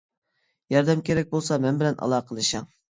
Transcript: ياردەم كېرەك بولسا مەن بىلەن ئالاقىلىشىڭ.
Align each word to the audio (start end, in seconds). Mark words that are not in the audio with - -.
ياردەم 0.77 1.05
كېرەك 1.11 1.31
بولسا 1.37 1.61
مەن 1.69 1.81
بىلەن 1.85 2.05
ئالاقىلىشىڭ. 2.05 2.71